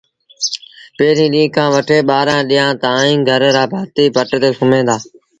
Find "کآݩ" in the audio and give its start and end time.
1.55-1.71